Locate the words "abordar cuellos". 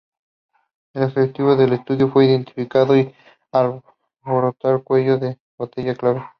3.53-5.21